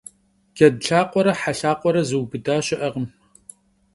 Ced 0.55 0.75
lhakhuere 0.87 1.33
he 1.41 1.51
lhakhuere 1.59 2.01
zıubıda 2.09 2.55
şı'ekhım. 2.67 3.07